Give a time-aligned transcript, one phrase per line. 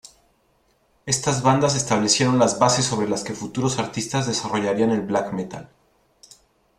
[1.05, 5.69] Estas bandas establecieron las bases sobre las que futuros artistas desarrollarían el black metal.